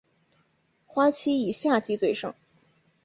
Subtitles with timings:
[0.87, 2.33] 花期以夏季最盛。